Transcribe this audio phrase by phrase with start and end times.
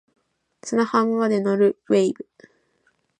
[0.63, 2.25] 砂浜まで乗る wave